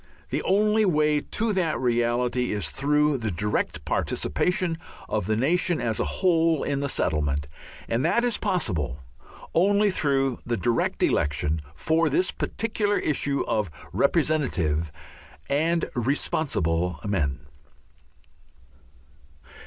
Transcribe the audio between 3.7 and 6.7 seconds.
participation of the nation as a whole